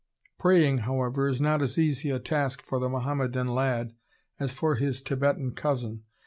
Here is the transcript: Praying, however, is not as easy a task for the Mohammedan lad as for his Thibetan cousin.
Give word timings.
Praying, 0.39 0.79
however, 0.79 1.27
is 1.27 1.39
not 1.39 1.61
as 1.61 1.77
easy 1.77 2.09
a 2.09 2.17
task 2.17 2.63
for 2.63 2.79
the 2.79 2.89
Mohammedan 2.89 3.49
lad 3.49 3.93
as 4.39 4.51
for 4.51 4.73
his 4.77 4.99
Thibetan 4.99 5.51
cousin. 5.53 6.01